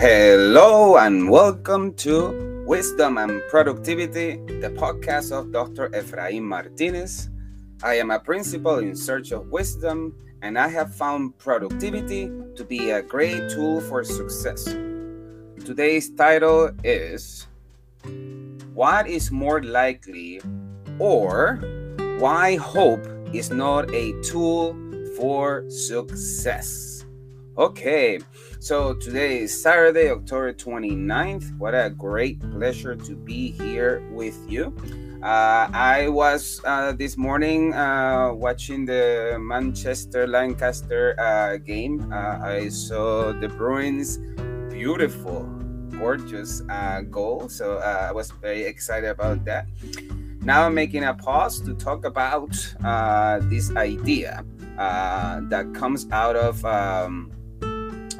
Hello 0.00 0.96
and 0.96 1.28
welcome 1.28 1.92
to 1.96 2.64
Wisdom 2.66 3.18
and 3.18 3.42
Productivity, 3.50 4.36
the 4.62 4.70
podcast 4.70 5.30
of 5.30 5.52
Dr. 5.52 5.90
Efraim 5.90 6.40
Martinez. 6.40 7.28
I 7.82 7.96
am 7.96 8.10
a 8.10 8.18
principal 8.18 8.78
in 8.78 8.96
search 8.96 9.30
of 9.30 9.48
wisdom, 9.48 10.16
and 10.40 10.58
I 10.58 10.68
have 10.68 10.94
found 10.94 11.36
productivity 11.36 12.32
to 12.56 12.64
be 12.64 12.92
a 12.92 13.02
great 13.02 13.50
tool 13.50 13.82
for 13.82 14.02
success. 14.02 14.64
Today's 15.66 16.08
title 16.08 16.70
is 16.82 17.46
What 18.72 19.06
is 19.06 19.30
more 19.30 19.62
likely, 19.62 20.40
or 20.98 21.56
Why 22.18 22.56
Hope 22.56 23.04
is 23.34 23.50
Not 23.50 23.92
a 23.92 24.18
Tool 24.22 24.74
for 25.18 25.68
Success? 25.68 27.04
Okay, 27.58 28.20
so 28.60 28.94
today 28.94 29.40
is 29.40 29.62
Saturday, 29.62 30.08
October 30.08 30.52
29th. 30.52 31.58
What 31.58 31.74
a 31.74 31.90
great 31.90 32.38
pleasure 32.52 32.94
to 32.94 33.16
be 33.16 33.50
here 33.50 34.06
with 34.12 34.38
you. 34.48 34.72
Uh, 35.20 35.68
I 35.74 36.06
was 36.08 36.60
uh, 36.64 36.92
this 36.92 37.16
morning 37.16 37.74
uh, 37.74 38.32
watching 38.34 38.86
the 38.86 39.36
Manchester 39.40 40.28
Leicester 40.28 41.18
uh, 41.18 41.56
game. 41.56 42.12
Uh, 42.12 42.38
I 42.40 42.68
saw 42.68 43.32
De 43.32 43.48
Bruyne's 43.48 44.18
beautiful, 44.72 45.42
gorgeous 45.98 46.62
uh, 46.70 47.00
goal. 47.02 47.48
So 47.48 47.78
I 47.78 48.12
was 48.12 48.30
very 48.30 48.62
excited 48.62 49.10
about 49.10 49.44
that. 49.46 49.66
Now 50.42 50.66
I'm 50.66 50.74
making 50.74 51.02
a 51.02 51.14
pause 51.14 51.60
to 51.62 51.74
talk 51.74 52.04
about 52.04 52.52
this 53.50 53.74
idea 53.74 54.44
that 54.76 55.72
comes 55.74 56.06
out 56.12 56.36
of. 56.36 56.64
Um, 56.64 57.32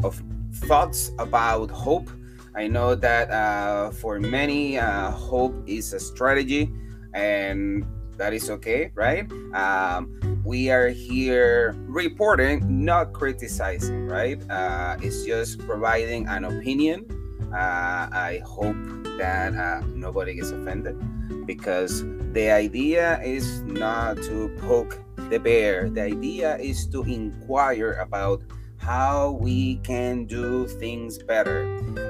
of 0.04 0.22
thoughts 0.66 1.12
about 1.18 1.70
hope. 1.70 2.10
I 2.54 2.66
know 2.66 2.94
that 2.94 3.30
uh, 3.30 3.90
for 3.90 4.18
many, 4.18 4.78
uh, 4.78 5.10
hope 5.10 5.54
is 5.66 5.92
a 5.92 6.00
strategy, 6.00 6.70
and 7.14 7.86
that 8.16 8.34
is 8.34 8.50
okay, 8.50 8.90
right? 8.94 9.30
Um, 9.54 10.20
we 10.44 10.70
are 10.70 10.88
here 10.88 11.74
reporting, 11.86 12.84
not 12.84 13.12
criticizing, 13.12 14.06
right? 14.06 14.38
Uh, 14.50 14.96
it's 15.00 15.24
just 15.24 15.58
providing 15.60 16.26
an 16.26 16.44
opinion. 16.44 17.06
Uh, 17.52 18.08
I 18.12 18.42
hope 18.44 18.76
that 19.18 19.54
uh, 19.54 19.80
nobody 19.94 20.34
gets 20.34 20.50
offended 20.50 20.96
because 21.46 22.04
the 22.32 22.50
idea 22.50 23.20
is 23.22 23.62
not 23.62 24.16
to 24.22 24.54
poke 24.60 24.98
the 25.30 25.38
bear, 25.38 25.90
the 25.90 26.02
idea 26.02 26.58
is 26.58 26.86
to 26.88 27.02
inquire 27.02 27.94
about 27.94 28.42
how 28.90 29.38
we 29.40 29.76
can 29.84 30.24
do 30.24 30.66
things 30.66 31.16
better. 31.22 31.62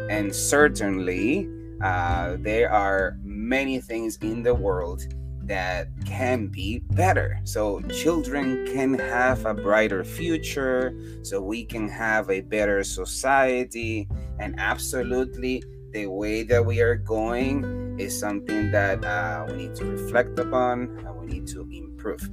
And 0.09 0.35
certainly, 0.35 1.47
uh, 1.83 2.39
there 2.41 2.73
are 2.73 3.19
many 3.23 3.81
things 3.81 4.17
in 4.23 4.43
the 4.43 4.55
world 4.55 5.03
that 5.43 5.89
can 6.07 6.47
be 6.47 6.79
better. 6.93 7.39
So, 7.45 7.83
children 7.83 8.65
can 8.73 8.99
have 8.99 9.45
a 9.45 9.53
brighter 9.53 10.03
future, 10.05 10.99
so 11.23 11.43
we 11.43 11.67
can 11.67 11.87
have 11.87 12.31
a 12.31 12.41
better 12.41 12.83
society. 12.83 14.09
And 14.39 14.55
absolutely, 14.59 15.63
the 15.93 16.07
way 16.07 16.45
that 16.45 16.65
we 16.65 16.81
are 16.81 16.97
going 16.97 18.01
is 18.01 18.19
something 18.19 18.71
that 18.71 19.05
uh, 19.05 19.45
we 19.49 19.69
need 19.69 19.75
to 19.75 19.85
reflect 19.85 20.39
upon 20.39 20.97
and 21.05 21.15
we 21.21 21.27
need 21.27 21.47
to 21.49 21.61
improve. 21.71 22.31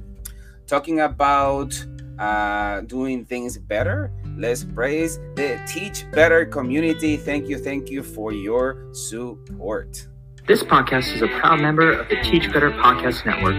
Talking 0.66 1.00
about 1.00 1.74
uh, 2.18 2.80
doing 2.82 3.24
things 3.24 3.58
better, 3.58 4.10
Let's 4.38 4.62
praise 4.62 5.18
the 5.34 5.60
Teach 5.66 6.08
Better 6.12 6.46
community. 6.46 7.16
Thank 7.16 7.48
you, 7.48 7.58
thank 7.58 7.90
you 7.90 8.04
for 8.04 8.32
your 8.32 8.94
support. 8.94 10.06
This 10.46 10.62
podcast 10.62 11.12
is 11.12 11.22
a 11.22 11.26
proud 11.26 11.60
member 11.60 11.90
of 11.90 12.08
the 12.08 12.22
Teach 12.22 12.52
Better 12.52 12.70
Podcast 12.70 13.26
Network. 13.26 13.56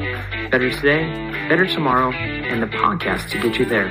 Better 0.49 0.71
today, 0.71 1.03
better 1.49 1.67
tomorrow, 1.67 2.13
and 2.13 2.63
the 2.63 2.67
podcast 2.67 3.29
to 3.31 3.41
get 3.41 3.59
you 3.59 3.65
there. 3.65 3.89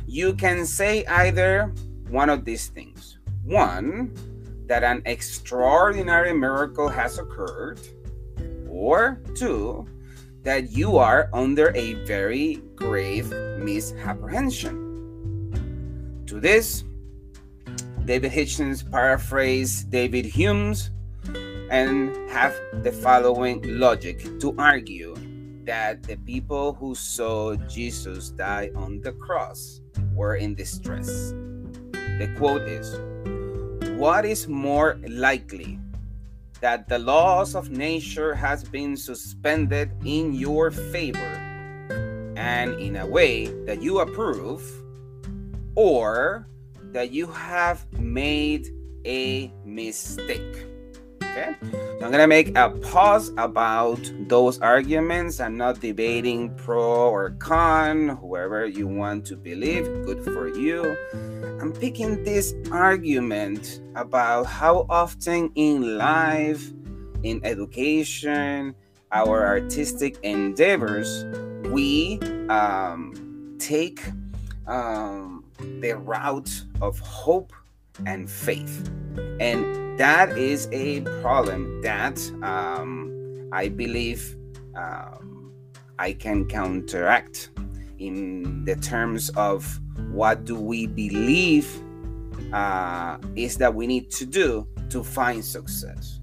you 0.08 0.34
can 0.34 0.66
say 0.66 1.06
either 1.06 1.74
one 2.10 2.30
of 2.30 2.46
these 2.46 2.68
things. 2.68 3.18
One, 3.44 4.12
that 4.68 4.84
an 4.84 5.04
extraordinary 5.06 6.34
miracle 6.34 6.90
has 6.90 7.20
occurred, 7.20 7.80
or 8.68 9.22
two, 9.36 9.88
that 10.46 10.72
you 10.72 10.98
are 10.98 11.28
under 11.34 11.76
a 11.76 11.94
very 12.06 12.62
grave 12.76 13.30
misapprehension. 13.60 14.78
To 16.28 16.40
this, 16.40 16.84
David 18.06 18.32
Hitchens 18.32 18.90
paraphrased 18.90 19.90
David 19.90 20.26
Hume's 20.26 20.92
and 21.72 22.16
have 22.30 22.54
the 22.84 22.92
following 22.92 23.60
logic 23.66 24.40
to 24.40 24.56
argue 24.60 25.16
that 25.66 26.04
the 26.04 26.16
people 26.18 26.74
who 26.74 26.94
saw 26.94 27.56
Jesus 27.68 28.30
die 28.30 28.70
on 28.76 29.02
the 29.02 29.14
cross 29.14 29.82
were 30.14 30.36
in 30.36 30.54
distress. 30.54 31.34
The 31.92 32.32
quote 32.38 32.62
is 32.70 33.00
What 33.98 34.26
is 34.26 34.48
more 34.48 35.00
likely 35.10 35.80
that 36.66 36.90
the 36.90 36.98
laws 36.98 37.54
of 37.54 37.70
nature 37.70 38.34
has 38.34 38.64
been 38.64 38.98
suspended 38.98 39.92
in 40.04 40.34
your 40.34 40.72
favor 40.72 41.36
and 42.36 42.74
in 42.82 42.96
a 42.96 43.06
way 43.06 43.46
that 43.68 43.84
you 43.84 44.00
approve 44.00 44.64
or 45.76 46.48
that 46.86 47.12
you 47.12 47.28
have 47.28 47.86
made 48.00 48.68
a 49.06 49.54
mistake. 49.64 50.66
Okay? 51.22 51.54
So 51.62 52.00
i'm 52.02 52.10
gonna 52.10 52.26
make 52.26 52.58
a 52.58 52.72
pause 52.82 53.30
about 53.38 54.02
those 54.28 54.58
arguments. 54.58 55.40
I'm 55.40 55.58
not 55.58 55.80
debating 55.82 56.50
pro 56.56 57.12
or 57.12 57.30
con. 57.38 58.10
Whoever 58.10 58.66
you 58.66 58.88
want 58.88 59.24
to 59.28 59.36
believe 59.36 59.86
good 60.08 60.24
for 60.24 60.48
you 60.48 60.98
I'm 61.66 61.74
picking 61.74 62.24
this 62.24 62.54
argument 62.72 63.82
about 63.96 64.46
how 64.46 64.86
often 64.88 65.52
in 65.56 65.98
life, 65.98 66.72
in 67.24 67.42
education, 67.44 68.76
our 69.12 69.48
artistic 69.48 70.20
endeavors, 70.22 71.26
we 71.72 72.20
um, 72.50 73.56
take 73.58 74.00
um, 74.68 75.44
the 75.82 75.94
route 75.94 76.52
of 76.84 77.00
hope 77.00 77.52
and 78.06 78.30
faith. 78.30 78.88
And 79.40 79.98
that 79.98 80.38
is 80.38 80.70
a 80.72 81.02
problem 81.24 81.82
that 81.82 82.20
um, 82.44 83.50
I 83.52 83.70
believe 83.70 84.38
um, 84.76 85.52
I 85.98 86.14
can 86.14 86.46
counteract 86.46 87.50
in 88.00 88.66
the 88.66 88.76
terms 88.76 89.30
of 89.30 89.80
what 90.12 90.46
do 90.46 90.56
we 90.56 90.88
believe 90.88 91.82
uh, 92.54 93.18
is 93.36 93.58
that 93.58 93.74
we 93.74 93.88
need 93.88 94.10
to 94.12 94.26
do 94.26 94.68
to 94.90 95.04
find 95.04 95.44
success. 95.44 96.20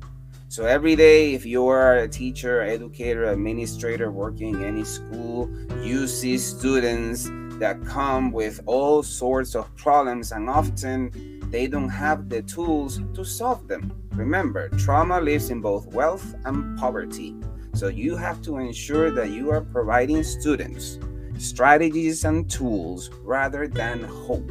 So 0.48 0.66
every 0.66 0.96
day, 0.96 1.32
if 1.32 1.46
you 1.46 1.66
are 1.68 1.96
a 1.96 2.08
teacher, 2.08 2.60
educator, 2.60 3.24
administrator 3.24 4.10
working 4.10 4.56
in 4.56 4.64
any 4.64 4.84
school, 4.84 5.50
you 5.82 6.06
see 6.06 6.36
students 6.36 7.30
that 7.58 7.82
come 7.86 8.32
with 8.32 8.60
all 8.66 9.02
sorts 9.02 9.54
of 9.54 9.74
problems, 9.76 10.32
and 10.32 10.50
often 10.50 11.40
they 11.50 11.66
don't 11.66 11.88
have 11.88 12.28
the 12.28 12.42
tools 12.42 13.00
to 13.14 13.24
solve 13.24 13.66
them. 13.66 13.92
Remember, 14.10 14.68
trauma 14.70 15.20
lives 15.20 15.48
in 15.48 15.62
both 15.62 15.86
wealth 15.86 16.34
and 16.44 16.78
poverty. 16.78 17.34
So 17.74 17.88
you 17.88 18.16
have 18.16 18.42
to 18.42 18.58
ensure 18.58 19.10
that 19.10 19.30
you 19.30 19.50
are 19.50 19.62
providing 19.62 20.22
students 20.22 20.98
strategies 21.42 22.24
and 22.24 22.48
tools 22.48 23.10
rather 23.22 23.66
than 23.66 24.04
hope. 24.04 24.50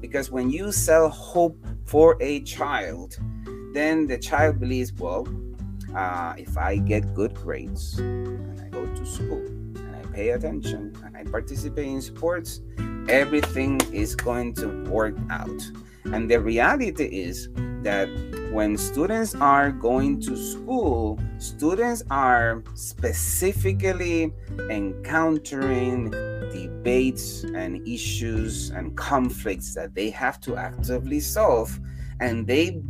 Because 0.00 0.30
when 0.30 0.50
you 0.50 0.70
sell 0.70 1.08
hope 1.08 1.58
for 1.84 2.16
a 2.20 2.40
child, 2.42 3.18
then 3.72 4.06
the 4.06 4.16
child 4.16 4.60
believes, 4.60 4.92
well, 4.92 5.26
uh, 5.94 6.34
if 6.38 6.56
I 6.56 6.76
get 6.76 7.14
good 7.14 7.34
grades 7.34 7.98
and 7.98 8.60
I 8.60 8.68
go 8.68 8.86
to 8.86 9.06
school 9.06 9.44
and 9.46 9.96
I 9.96 10.02
pay 10.12 10.30
attention 10.30 10.96
and 11.04 11.16
I 11.16 11.24
participate 11.24 11.88
in 11.88 12.00
sports, 12.00 12.60
everything 13.08 13.80
is 13.92 14.14
going 14.14 14.54
to 14.54 14.84
work 14.84 15.16
out. 15.30 15.60
And 16.04 16.30
the 16.30 16.40
reality 16.40 17.04
is 17.04 17.48
that 17.82 18.08
when 18.52 18.76
students 18.76 19.34
are 19.34 19.70
going 19.70 20.20
to 20.22 20.36
school, 20.36 21.18
students 21.38 22.02
are 22.10 22.62
specifically 22.74 24.32
encountering 24.70 26.10
debates 26.52 27.44
and 27.44 27.86
issues 27.86 28.70
and 28.70 28.96
conflicts 28.96 29.74
that 29.74 29.94
they 29.94 30.10
have 30.10 30.40
to 30.40 30.56
actively 30.56 31.20
solve 31.20 31.78
and 32.20 32.46
they 32.46 32.82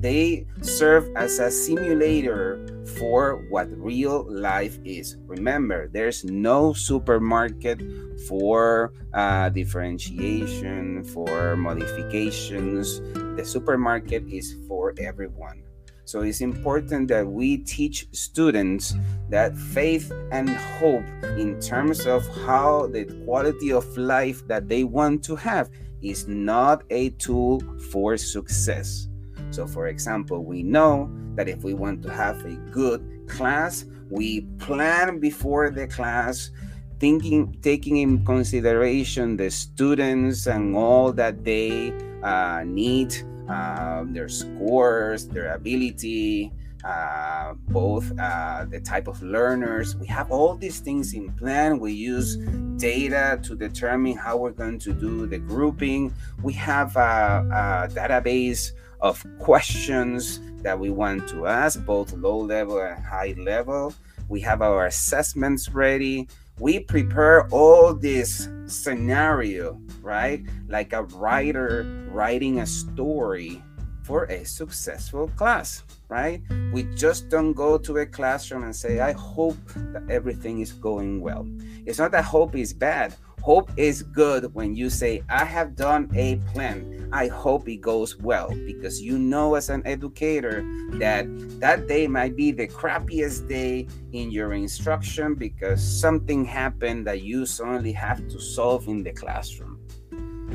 they 0.00 0.46
serve 0.62 1.10
as 1.16 1.38
a 1.38 1.50
simulator 1.50 2.64
for 2.98 3.46
what 3.50 3.68
real 3.70 4.24
life 4.28 4.78
is. 4.84 5.16
Remember, 5.26 5.88
there's 5.88 6.24
no 6.24 6.72
supermarket 6.72 7.80
for 8.28 8.92
uh, 9.14 9.48
differentiation, 9.50 11.04
for 11.04 11.56
modifications. 11.56 13.00
The 13.36 13.44
supermarket 13.44 14.24
is 14.28 14.56
for 14.66 14.94
everyone. 14.98 15.62
So 16.04 16.22
it's 16.22 16.40
important 16.40 17.08
that 17.08 17.26
we 17.26 17.58
teach 17.58 18.06
students 18.12 18.94
that 19.28 19.54
faith 19.54 20.10
and 20.32 20.48
hope 20.48 21.04
in 21.36 21.60
terms 21.60 22.06
of 22.06 22.26
how 22.46 22.86
the 22.86 23.04
quality 23.26 23.72
of 23.72 23.84
life 23.98 24.46
that 24.48 24.68
they 24.68 24.84
want 24.84 25.22
to 25.24 25.36
have 25.36 25.68
is 26.00 26.26
not 26.26 26.82
a 26.88 27.10
tool 27.10 27.60
for 27.90 28.16
success. 28.16 29.08
So, 29.50 29.66
for 29.66 29.88
example, 29.88 30.44
we 30.44 30.62
know 30.62 31.10
that 31.34 31.48
if 31.48 31.62
we 31.62 31.74
want 31.74 32.02
to 32.02 32.10
have 32.10 32.44
a 32.44 32.54
good 32.70 33.02
class, 33.28 33.84
we 34.10 34.42
plan 34.58 35.18
before 35.18 35.70
the 35.70 35.86
class, 35.86 36.50
thinking, 36.98 37.56
taking 37.62 37.98
in 37.98 38.24
consideration 38.24 39.36
the 39.36 39.50
students 39.50 40.46
and 40.46 40.74
all 40.76 41.12
that 41.12 41.44
they 41.44 41.92
uh, 42.22 42.62
need, 42.64 43.14
uh, 43.48 44.04
their 44.08 44.28
scores, 44.28 45.28
their 45.28 45.54
ability, 45.54 46.52
uh, 46.84 47.54
both 47.68 48.10
uh, 48.18 48.64
the 48.70 48.80
type 48.80 49.08
of 49.08 49.20
learners. 49.22 49.96
We 49.96 50.06
have 50.06 50.30
all 50.30 50.54
these 50.54 50.80
things 50.80 51.12
in 51.12 51.32
plan. 51.32 51.78
We 51.78 51.92
use 51.92 52.36
data 52.76 53.40
to 53.42 53.56
determine 53.56 54.16
how 54.16 54.36
we're 54.36 54.52
going 54.52 54.78
to 54.80 54.92
do 54.92 55.26
the 55.26 55.38
grouping. 55.38 56.14
We 56.42 56.52
have 56.54 56.96
a, 56.96 57.88
a 57.90 57.92
database 57.92 58.72
of 59.00 59.24
questions 59.38 60.40
that 60.62 60.78
we 60.78 60.90
want 60.90 61.28
to 61.28 61.46
ask, 61.46 61.84
both 61.84 62.12
low 62.14 62.38
level 62.38 62.80
and 62.80 63.04
high 63.04 63.34
level. 63.38 63.94
We 64.28 64.40
have 64.40 64.62
our 64.62 64.86
assessments 64.86 65.68
ready. 65.70 66.28
We 66.58 66.80
prepare 66.80 67.46
all 67.48 67.94
this 67.94 68.48
scenario, 68.66 69.80
right? 70.02 70.44
Like 70.68 70.92
a 70.92 71.04
writer 71.04 71.84
writing 72.10 72.60
a 72.60 72.66
story 72.66 73.62
for 74.02 74.24
a 74.24 74.44
successful 74.44 75.28
class, 75.36 75.84
right? 76.08 76.42
We 76.72 76.84
just 76.94 77.28
don't 77.28 77.52
go 77.52 77.76
to 77.78 77.98
a 77.98 78.06
classroom 78.06 78.64
and 78.64 78.74
say, 78.74 79.00
I 79.00 79.12
hope 79.12 79.58
that 79.76 80.10
everything 80.10 80.60
is 80.60 80.72
going 80.72 81.20
well. 81.20 81.46
It's 81.86 81.98
not 81.98 82.10
that 82.12 82.24
hope 82.24 82.56
is 82.56 82.72
bad. 82.72 83.14
Hope 83.42 83.70
is 83.76 84.02
good 84.02 84.52
when 84.54 84.74
you 84.74 84.90
say, 84.90 85.22
I 85.28 85.44
have 85.44 85.74
done 85.74 86.10
a 86.14 86.36
plan. 86.52 87.08
I 87.12 87.28
hope 87.28 87.68
it 87.68 87.80
goes 87.80 88.18
well 88.18 88.50
because 88.66 89.00
you 89.00 89.18
know, 89.18 89.54
as 89.54 89.70
an 89.70 89.82
educator, 89.86 90.62
that 90.98 91.26
that 91.60 91.88
day 91.88 92.06
might 92.06 92.36
be 92.36 92.50
the 92.52 92.66
crappiest 92.66 93.48
day 93.48 93.86
in 94.12 94.30
your 94.30 94.52
instruction 94.52 95.34
because 95.34 95.82
something 95.82 96.44
happened 96.44 97.06
that 97.06 97.22
you 97.22 97.46
suddenly 97.46 97.92
have 97.92 98.28
to 98.28 98.38
solve 98.38 98.88
in 98.88 99.02
the 99.02 99.12
classroom. 99.12 99.80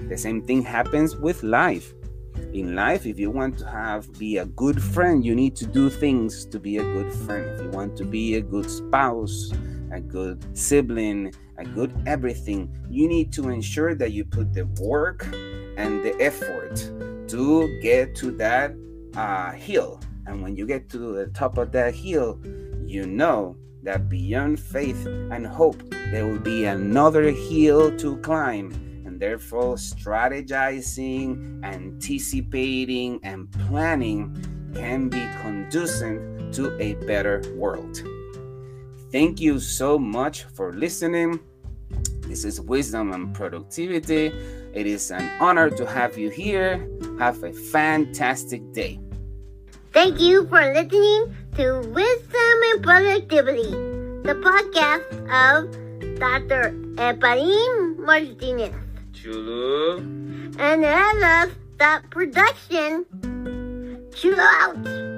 The 0.09 0.17
same 0.17 0.41
thing 0.41 0.61
happens 0.61 1.15
with 1.15 1.41
life. 1.41 1.93
In 2.53 2.75
life, 2.75 3.05
if 3.07 3.17
you 3.17 3.31
want 3.31 3.57
to 3.59 3.67
have 3.67 4.11
be 4.19 4.37
a 4.37 4.45
good 4.45 4.81
friend, 4.81 5.25
you 5.25 5.33
need 5.33 5.55
to 5.55 5.65
do 5.65 5.89
things 5.89 6.45
to 6.45 6.59
be 6.59 6.77
a 6.77 6.83
good 6.83 7.11
friend. 7.25 7.45
If 7.49 7.61
you 7.61 7.69
want 7.69 7.95
to 7.97 8.05
be 8.05 8.35
a 8.35 8.41
good 8.41 8.69
spouse, 8.69 9.51
a 9.93 10.01
good 10.01 10.57
sibling, 10.57 11.33
a 11.57 11.63
good 11.63 11.93
everything, 12.05 12.75
you 12.89 13.07
need 13.07 13.31
to 13.33 13.49
ensure 13.49 13.95
that 13.95 14.11
you 14.11 14.25
put 14.25 14.53
the 14.53 14.65
work 14.81 15.25
and 15.77 16.03
the 16.03 16.15
effort 16.19 16.75
to 17.29 17.79
get 17.81 18.15
to 18.15 18.31
that 18.31 18.75
uh, 19.15 19.51
hill. 19.51 19.99
And 20.25 20.41
when 20.41 20.55
you 20.55 20.65
get 20.65 20.89
to 20.89 20.97
the 20.97 21.27
top 21.27 21.57
of 21.57 21.71
that 21.73 21.93
hill, 21.93 22.39
you 22.85 23.05
know 23.05 23.57
that 23.83 24.09
beyond 24.09 24.59
faith 24.59 25.05
and 25.05 25.45
hope, 25.45 25.81
there 26.11 26.25
will 26.25 26.39
be 26.39 26.65
another 26.65 27.31
hill 27.31 27.95
to 27.97 28.17
climb. 28.17 28.71
And 29.05 29.19
therefore, 29.19 29.75
strategizing, 29.75 31.63
anticipating, 31.63 33.19
and 33.23 33.51
planning 33.67 34.35
can 34.73 35.09
be 35.09 35.23
conducive 35.41 36.51
to 36.53 36.75
a 36.81 36.93
better 37.05 37.43
world. 37.55 38.01
Thank 39.13 39.39
you 39.39 39.59
so 39.59 39.99
much 39.99 40.41
for 40.57 40.73
listening. 40.73 41.39
This 42.25 42.43
is 42.43 42.59
Wisdom 42.59 43.13
and 43.13 43.31
Productivity. 43.31 44.33
It 44.73 44.87
is 44.87 45.11
an 45.11 45.29
honor 45.39 45.69
to 45.69 45.85
have 45.85 46.17
you 46.17 46.31
here. 46.31 46.81
Have 47.19 47.43
a 47.43 47.53
fantastic 47.53 48.73
day. 48.73 48.99
Thank 49.91 50.19
you 50.19 50.47
for 50.47 50.65
listening 50.73 51.29
to 51.61 51.85
Wisdom 51.93 52.57
and 52.73 52.81
Productivity, 52.81 53.69
the 54.25 54.33
podcast 54.33 55.05
of 55.29 55.69
Dr. 56.17 56.73
Efraim 56.97 57.99
Martinez. 57.99 58.73
Chulu. 59.13 60.57
And 60.57 60.83
I 60.83 61.13
love 61.21 61.55
that 61.77 62.09
production. 62.09 63.05
Chill 64.15 64.39
out. 64.39 65.12